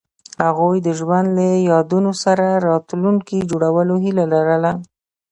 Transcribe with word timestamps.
هغوی 0.45 0.77
د 0.83 0.89
ژوند 0.99 1.27
له 1.37 1.43
یادونو 1.71 2.11
سره 2.23 2.47
راتلونکی 2.69 3.47
جوړولو 3.49 3.95
هیله 4.05 4.25
لرله. 4.33 4.71